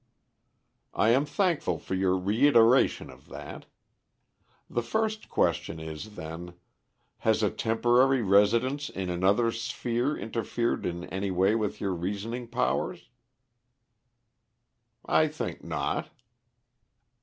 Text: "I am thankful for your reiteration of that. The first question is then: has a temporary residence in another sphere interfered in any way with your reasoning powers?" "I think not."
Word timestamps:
"I 0.95 1.09
am 1.09 1.27
thankful 1.27 1.77
for 1.77 1.93
your 1.93 2.17
reiteration 2.17 3.11
of 3.11 3.27
that. 3.27 3.67
The 4.67 4.81
first 4.81 5.29
question 5.29 5.79
is 5.79 6.15
then: 6.15 6.55
has 7.19 7.43
a 7.43 7.51
temporary 7.51 8.23
residence 8.23 8.89
in 8.89 9.11
another 9.11 9.51
sphere 9.51 10.17
interfered 10.17 10.87
in 10.87 11.03
any 11.09 11.29
way 11.29 11.53
with 11.53 11.79
your 11.79 11.93
reasoning 11.93 12.47
powers?" 12.47 13.09
"I 15.05 15.27
think 15.27 15.63
not." 15.63 16.09